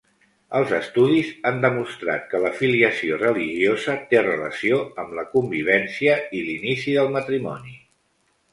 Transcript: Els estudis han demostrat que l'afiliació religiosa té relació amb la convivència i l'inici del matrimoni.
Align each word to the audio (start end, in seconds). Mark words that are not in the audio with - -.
Els 0.59 0.71
estudis 0.77 1.27
han 1.49 1.59
demostrat 1.65 2.25
que 2.31 2.41
l'afiliació 2.45 3.19
religiosa 3.21 3.97
té 4.15 4.25
relació 4.29 4.81
amb 5.05 5.15
la 5.21 5.29
convivència 5.37 6.19
i 6.41 6.45
l'inici 6.49 6.99
del 7.01 7.17
matrimoni. 7.21 7.79